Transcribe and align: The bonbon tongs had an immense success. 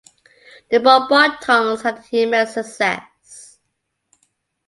The 0.71 0.79
bonbon 0.79 1.37
tongs 1.43 1.83
had 1.83 1.97
an 1.97 2.03
immense 2.11 2.55
success. 2.55 3.59